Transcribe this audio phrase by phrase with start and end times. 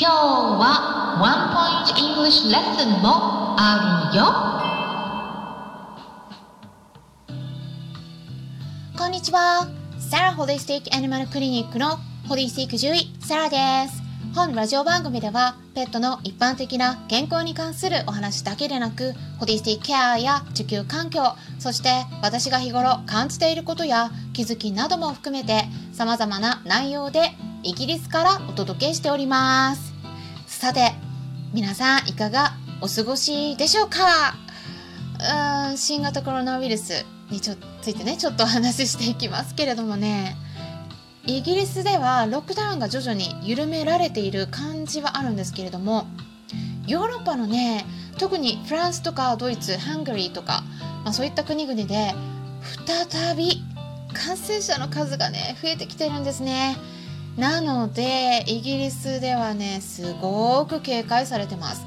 [0.00, 4.24] 今日はワンポイント English レッスンもあるよ。
[8.96, 9.68] こんにちは。
[9.98, 14.00] サラホリスティックアニマルクリニックのホリスティック獣医サラです。
[14.34, 21.20] 本ラジオ番組ではペットの一般的な健康に関するお話だけでなくホリスティックケアや地球環境
[21.58, 21.90] そして
[22.22, 27.32] 私が日頃感じていることや気づきなども含めて様々な内容で
[27.62, 29.89] イギリスからお届けしております。
[30.50, 30.92] さて
[31.54, 34.34] 皆さんいかがお過ごしでしょうか？
[35.18, 40.36] うーん新型コロナウイルスにちょついてねちょっとお話ししていきますけれどもね
[41.24, 46.08] イギリスではロックダウンが徐々に緩められている感じはあるんですけれども
[46.86, 47.86] ヨーロッパのね
[48.18, 50.62] 特にフランスとかドイツハンガリーとか、
[51.04, 52.14] まあ、そういった国々で
[52.86, 53.62] 再び
[54.12, 56.76] 感染者の数がね増えてきてるんですね。
[57.36, 61.86] なのでイギリスではねすごく警戒されてます。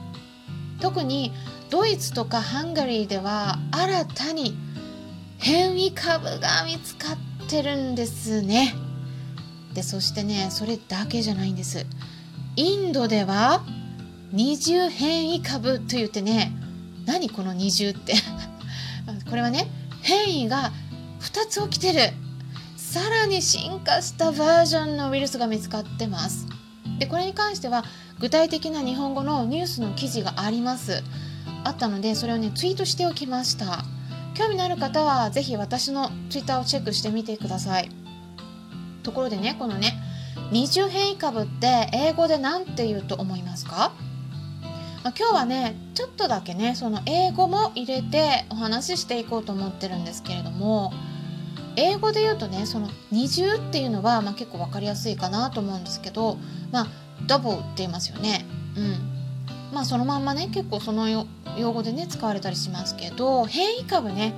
[0.79, 1.31] 特に
[1.69, 4.55] ドイツとかハンガリーでは新たに
[5.37, 8.75] 変異株が見つかってるんですね。
[9.73, 11.85] でそしてねそれだけじゃないんです。
[12.55, 13.63] インドでは
[14.31, 16.51] 二重変異株と言ってね
[17.05, 18.13] 何この二重って
[19.29, 19.67] これはね
[20.01, 20.71] 変異が
[21.21, 22.22] 2つ起きてる。
[22.93, 26.45] さらに進化したバージョンのウイルスが見つかってます。
[26.99, 27.83] でこれに関しては
[28.19, 31.01] 具体的な日本語のニュースの記事があります。
[31.63, 33.83] あったのでそれをねツイートしておきました。
[34.35, 37.89] 興味のある方は是非私のツイッターをチェックしてみてください。
[39.01, 39.99] ところでねこのね
[40.51, 43.91] 二重変異株って英語で何て言うと思いますか？
[45.03, 50.93] まあ、今日はねちょっとだけねその英語も入れてお話ししていこうと思ってるんですけれども
[51.75, 56.37] 英語で言うとねその二重っていうのは、まあ、結構分かりやすいかなと思うんですけど
[56.71, 56.87] まあ
[57.27, 58.45] ダブルって言いますよね。
[58.75, 59.13] うん
[59.73, 61.25] まあそのまんまね結構その用
[61.71, 64.33] 語でね使われたりしますけど変異株ね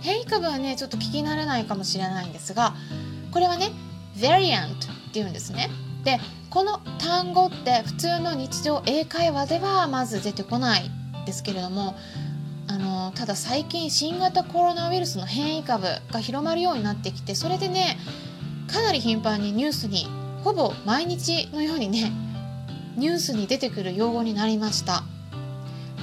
[0.00, 2.74] 変異株はねちょっと聞き慣れないかもしれないんですが
[3.30, 3.70] これはね
[4.16, 5.70] variant っていうんですね。
[6.04, 6.18] で
[6.50, 10.90] この単語って普通の日常英会話ではまず出てこない
[11.26, 11.94] ですけれども
[12.78, 17.98] のただ最近新型コロナウイルスの変異株が広まるようになってきてそれでね
[18.72, 20.06] かなり頻繁にニュースに
[20.44, 22.12] ほぼ毎日のようにね
[22.96, 25.04] ニュースに出てくる用語になりました。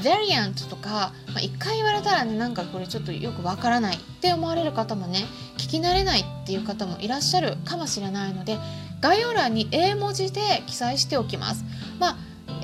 [0.01, 5.25] ヴァリアントとか、まあ、1回言われたらねなんかこれちょっとよくわからないって思われる方もね
[5.57, 8.59] 聞き慣れないっていう方もいらっしゃるかもしれないので
[9.01, 11.63] 概要欄に英文字で記載しておきます。
[11.97, 12.17] まあ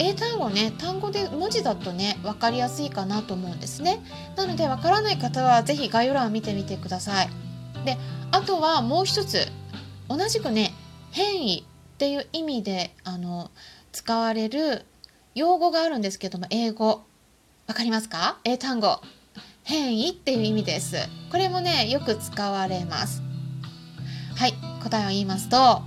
[0.03, 4.03] 英単語ね単語で文字だとね分かりやすいかなと思うんですね。
[4.35, 7.29] なので分からない方は是非概要欄を見てみてください。
[7.85, 7.97] で
[8.31, 9.47] あとはもう一つ
[10.09, 10.73] 同じくね
[11.11, 13.51] 変異っていう意味であの
[13.91, 14.85] 使われる
[15.35, 17.03] 用語があるんですけども英語。
[17.67, 18.39] 分かりますか？
[18.43, 18.99] 英単語。
[19.63, 20.95] 変異っていう意味です。
[21.31, 23.21] これもねよく使われます。
[24.35, 24.53] はい
[24.83, 25.83] 答えを言いますと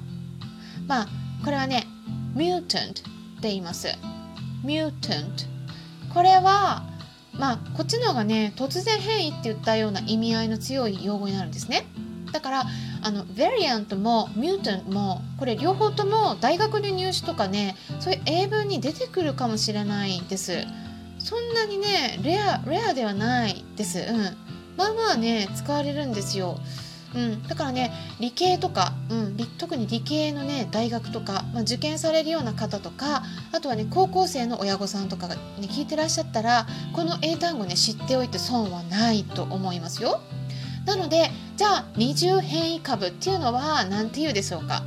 [0.87, 1.09] まあ
[1.45, 1.89] これはね
[2.37, 3.03] mutant
[3.45, 3.89] っています。
[4.65, 5.47] Mutant
[6.15, 6.83] これは
[7.35, 11.87] まあこっちの方がね突然変異って言ったような意味合いの強い用語になるんですね。
[12.33, 12.65] だから
[13.03, 20.65] あの variant も mutant もこれ両方とも大学の入試とかねそういう英文に出てくるかもしれないです。
[21.19, 23.99] そんなにねレアレアではないです。
[23.99, 24.37] うん。
[24.77, 26.59] まあまあね使われるんですよ。
[27.15, 40.21] うん、だからね理系とか、うん、特に理系のね大学とか、まあ、受験されるような方とかあとはね高校生の親御さんとかが、ね、聞いてらっしゃったらこの英単語ね知っておいて損はないと思いますよ。
[40.87, 44.83] なのでじゃあ二重変異株っていうのは何て言うでしょうか。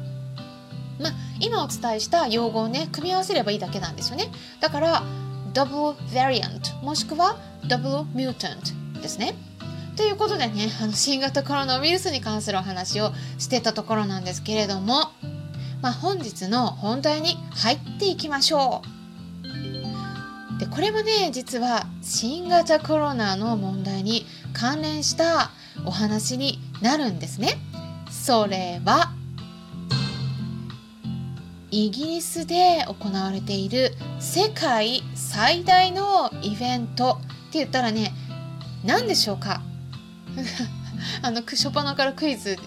[1.00, 4.32] まあ、今お伝えした用語をね組み合わせればいいだけなんですよね。
[4.60, 5.04] だから
[5.54, 9.36] double variant もしくは double mutant ですね。
[9.98, 15.12] ということでねあの新型コロナウイルスに関するお話をしてたところなんですけれども、
[15.82, 18.84] まあ、本日の本題に入っていきましょ
[20.56, 20.60] う。
[20.60, 25.52] でこれもね実は新型コロナの問題に関連した
[25.86, 27.58] お話になるんですね。
[28.12, 29.12] それは
[31.72, 38.14] イギリスで行われている世界最大のイベントって言ったらね
[38.86, 39.62] 何でしょうか？
[41.22, 42.58] あの初っ端からクイズ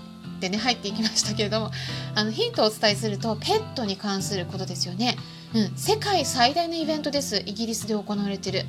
[0.41, 1.71] でね入っていきましたけれども
[2.15, 5.17] あのヒントをお伝えするとペットに関することですよね、
[5.55, 7.43] うん、世界最大のイベントです。
[7.47, 8.59] イギリスで行われてる。
[8.59, 8.63] っ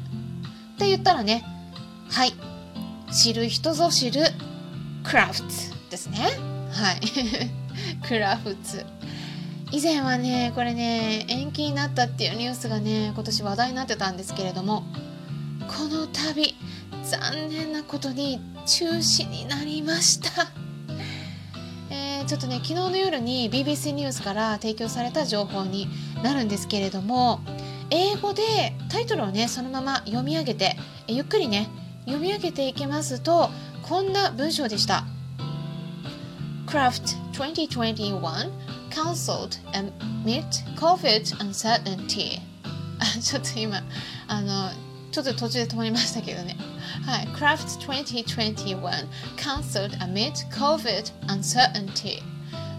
[0.77, 1.43] て言ったらね
[2.09, 2.33] はい。
[3.13, 4.21] 知る人ぞ知る
[5.03, 5.47] クラフト
[5.89, 6.19] ですね。
[6.71, 7.01] はい。
[8.07, 9.01] クラフト
[9.71, 14.83] 以前はねこれね延期になったっていうニュースがね今年話題になってたんですけれども
[15.67, 16.50] この度
[17.31, 20.51] 残念なことに中止になりました。
[21.89, 25.87] えー、ちょっとね昨日の夜に BBC ニュースから提供された情報に
[26.23, 27.39] なるんですけれども
[27.89, 30.75] 英語でタイトルをねそのまま読み上げて
[31.07, 31.69] ゆっくりね
[32.05, 33.49] 読み上げていきますと
[33.83, 35.05] こんな文章でした
[36.67, 38.19] Craft 2021
[38.89, 40.45] cancelled amid
[40.75, 42.41] COVID uncertainty
[42.99, 43.81] あちょっと今
[44.27, 44.69] あの
[45.11, 46.57] ちょっと途中で止まりましたけどね
[47.05, 48.79] はい Craft 2021
[49.37, 52.21] cancelled amid COVID uncertainty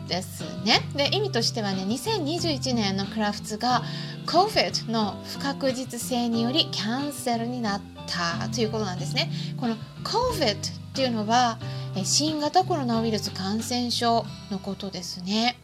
[0.09, 3.83] ですねで意味としてはね2021年のクラフトが
[4.27, 9.31] COVID の不確実性によりキャンセルになったということなんですね。
[9.59, 11.59] この COVID っていうのは
[12.05, 15.59] 新型コロナウイルス感染症のことですね。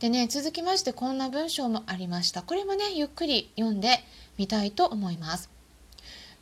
[0.00, 2.42] でね続きましてこんな文章もありました。
[2.42, 4.00] これもねゆっくり読んで
[4.36, 5.57] みたいと思います。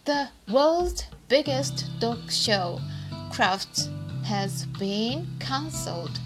[0.06, 2.78] The world's biggest dog show,
[3.32, 3.90] Crafts,
[4.24, 6.20] has been cancelled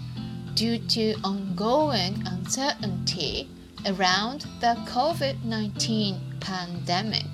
[0.53, 3.49] due to ongoing uncertainty
[3.87, 7.25] around the COVID-19 pandemic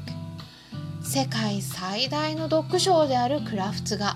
[1.02, 4.16] 世界最大のドッグショーであるクラフツが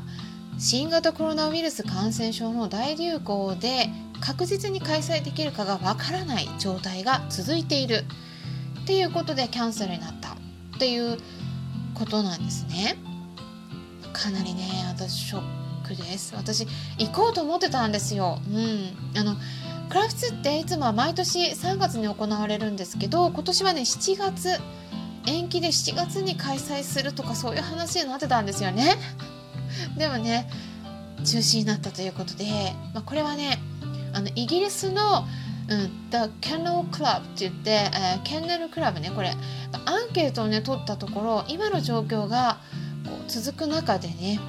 [0.58, 3.90] 新型コロナウイルス感染症の大流行で
[4.22, 8.06] 確実に開催できるかがわからない状態が続いている
[8.84, 11.18] っていうことでキャンセルになったっていう
[12.02, 12.98] ことなんですね。
[14.12, 16.34] かなりね私ショックです。
[16.36, 16.68] 私
[16.98, 18.40] 行こうと思ってたんですよ。
[18.50, 19.20] うん。
[19.20, 19.36] あの
[19.90, 24.58] クラフツっていつもは毎年3月に行われるんですけど今年はね7月
[25.28, 28.96] 延期で7月に開催するとかそういう話になってたんですよね。
[29.98, 30.50] でもね
[31.24, 33.62] 中止になったということで、まあ、これはね
[34.14, 35.28] あのイギリスの、
[35.72, 39.32] うん、The Kennel Club って言って、えー、ケンネルクラブねこれ。
[39.86, 42.60] アンケートをね取ったところ今の状況が
[43.06, 44.40] こう続く中でね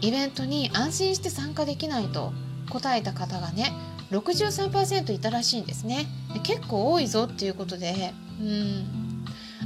[0.00, 2.32] イベントに安心して参加できないと
[2.70, 3.70] 答えた方がね
[4.10, 6.06] 63%いたらしいんですね。
[6.32, 8.14] で結構多いぞっていうことで。
[8.40, 9.01] うん。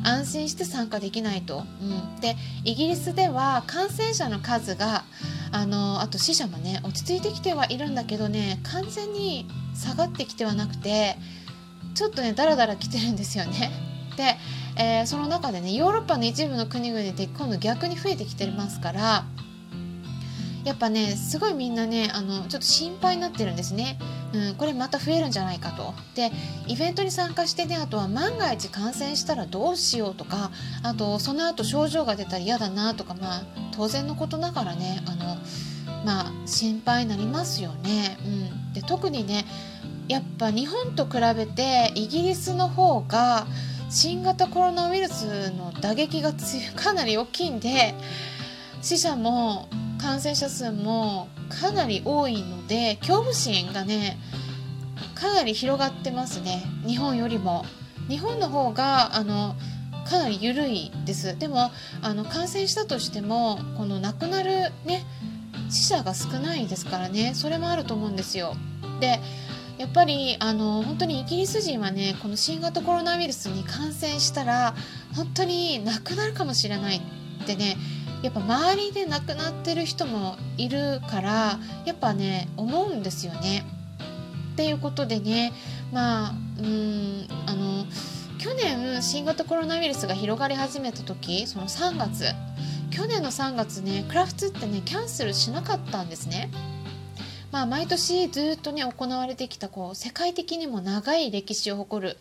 [0.06, 5.02] 安心して参加できないと、うん、でイギリスでは感染者の数が
[5.50, 11.16] あのあと死者もね落ち着いてきてはいるんだけどね完全に下がってきてはなくて
[11.94, 13.70] ちょっとねだらだら来てるんですよね。
[14.16, 14.36] で、
[14.80, 19.24] えー、その中でねヨーロッパの一部の国々で今度逆に増えてきてますから
[20.64, 23.98] やっぱねすごいみんなねあのちょっと心配になってるんですね。
[24.36, 25.94] うん、これまた増えるんじゃないかと。
[26.14, 26.30] で
[26.66, 30.50] イベントに参加してねあとは万が一感染したらどうしようとか
[30.82, 33.42] あとその後症状が出たら嫌だなとかまあ
[33.72, 35.36] 当然のことながらねあの
[36.04, 38.18] まあ心配になりますよね。
[38.24, 39.46] うん、で特にね
[40.08, 43.46] やっぱ日本と比べてイギリスの方が
[43.88, 46.32] 新型コロナウイルスの打撃が
[46.74, 47.94] かなり大きいんで
[48.82, 49.68] 死者も
[50.06, 54.16] 感染者数もかなり多いので恐怖心がね
[55.16, 56.62] かなり広がってますね。
[56.86, 57.64] 日本よりも。
[58.08, 59.56] 日本の方があの
[60.08, 61.36] かなり緩いです。
[61.36, 61.72] でも
[62.02, 65.04] あの感染したとしてもこの亡くなるね
[65.70, 67.32] 死者が少ないですからね。
[67.34, 68.54] それもあると思うんですよ。
[69.00, 69.18] で
[69.76, 74.76] やっぱりあの本当にイギリス人はねこの新型コロナウイルスに感染したら
[75.16, 76.98] 本当に亡くなるかもしれない
[77.42, 77.76] ってね
[78.22, 83.64] やっぱ周りで亡くなってる人もいるからやっぱね思うんですよね。
[84.52, 85.52] っていうことでね
[85.92, 87.84] まあうんあの
[88.38, 92.24] 去年新型コロナウイルスが広がり始めた時その3月
[92.90, 96.50] 去年の3月ねクラフトってねキャンセルしなかったんですね。
[97.52, 102.18] まあ、毎年ずっとね行われてきたこう世界的にも長い歴史を誇る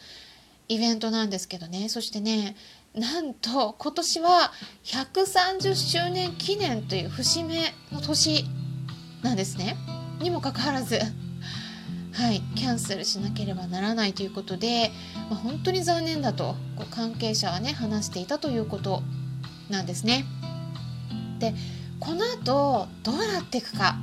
[0.67, 2.55] イベントなんですけどねそしてね
[2.95, 4.51] なんと今年は
[4.83, 8.45] 130周年記念という節目の年
[9.21, 9.75] なんですね。
[10.21, 10.97] にもかかわらず、
[12.13, 14.91] はい、キャンセルしなければならないということで、
[15.29, 19.03] まあ、本当に残念だとこう関係者はね話していたということ
[19.69, 20.25] なんですね。
[21.39, 21.53] で
[21.99, 23.97] この後どうなっていくか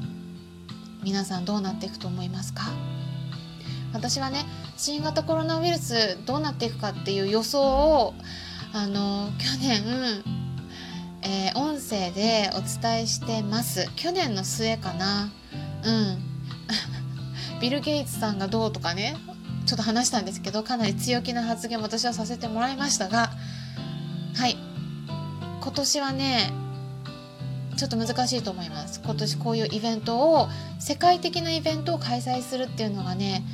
[1.03, 2.65] 皆さんどうなっていくと思いますか？
[3.93, 4.45] 私はね
[4.77, 8.15] 新型コロナウイルスどうなっていくかっていう予想を
[8.73, 10.23] あの去年、
[11.23, 13.89] えー、音声でお伝えしてます。
[13.97, 15.31] 去年の末かな。
[15.85, 16.19] うん。
[17.61, 19.17] ビル・ゲイツさんがどうとかね
[19.67, 23.31] ちょっと話したんですけどかなり強気な発言を私はさせてもらいましたが
[24.35, 24.57] はい。
[25.61, 26.53] 今年はね
[27.77, 29.01] ちょっと難しいと思います。
[29.05, 33.45] 今年こういうイベントを世界的なイベントを開催するっていうのがね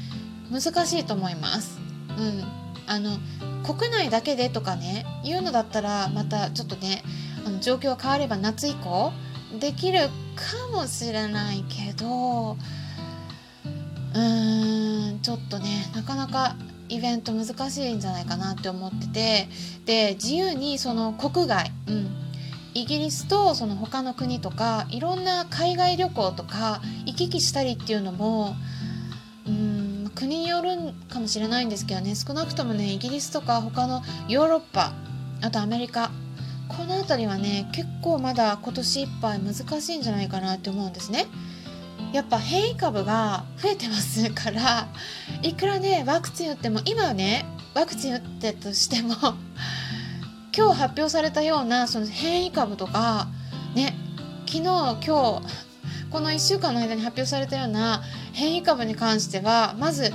[0.51, 1.79] 難しいと思います。
[2.17, 2.45] うん、
[2.87, 3.19] あの
[3.65, 7.03] 国内だけでとかねいうのだったらまたちょっとね
[7.47, 9.13] あの状況が変われば夏以降
[9.61, 16.57] できるかもしれないけどうーんちょっとねなかなか
[16.89, 19.49] イベント難しいんじゃないかなって思ってて
[19.85, 22.09] で自由にその国外、うん、
[22.75, 28.57] イギリスとその他の国とかいろんな海外旅行とか行き来したりっていうのも
[29.47, 29.78] うん
[30.19, 30.71] 国による
[31.09, 34.93] かもしれないんですけどね少なくともねイギリスとか他のヨーロッパ
[35.43, 36.11] あとアメリカ
[36.67, 41.27] この辺りはね結構まだ今年いっぱい難しいんじゃないかなって思うんですね。
[42.13, 44.89] やっぱ変異株が増えてますから
[45.43, 47.45] いくらねワクチン打っても今はね
[47.75, 49.15] ワクチン打ってとしても
[50.57, 53.29] 今日発表されたようなその変異株とか
[53.75, 53.95] ね
[54.47, 55.43] 昨日今日
[56.11, 60.13] この1週間の間に発表されたような変異株に関してはまず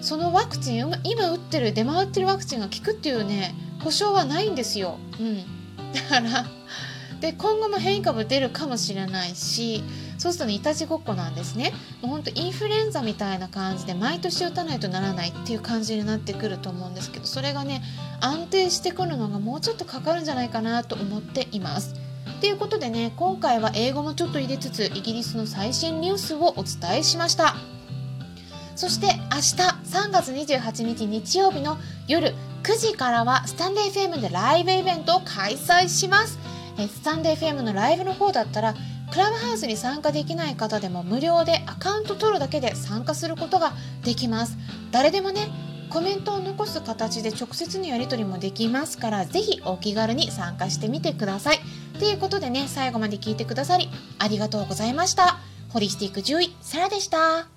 [0.00, 4.98] そのワクチン今打ってる出回ってるワクチンが効くっていうね保証はないんですよ。
[5.18, 5.38] うん、
[5.92, 6.46] だから
[7.20, 9.82] で今後も変異株出るかもしれないし
[10.18, 11.72] そうするとねいたちごっこなんですね。
[12.02, 17.82] もうほんとインフルエンザみたいな感じで毎年打たないとならないっていう感じになってくると思うんですけどそれがね
[18.20, 22.05] 安定してくるのがもうちょっとかかるんじゃないかなと思っています。
[22.40, 27.56] ということでね今回は英語もちょっと入れつつイギリスの最新ニュースをお伝えしました。
[28.76, 36.38] そして明日3月28日日曜日の夜9時からはスタンデー FM でライブイベントを開催します。
[36.78, 38.74] えスタンデー FM のライブの方だったら
[39.10, 43.72] クラブハウスに参加できない方でも無料でアカウント取るだけで参加することが
[44.04, 44.58] できます。
[44.90, 45.48] 誰でもね
[45.88, 51.60] コメントを残す形で直接のやり取りもできますからぜひお気軽に参加してみてください。
[51.96, 53.88] ということでね最後まで聞いてくださり
[54.18, 55.38] ありがとうございました。
[55.68, 57.55] ホリスティック獣医サラでした。